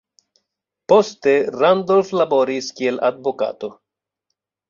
[0.93, 3.73] Poste Randolph laboris kiel advokato.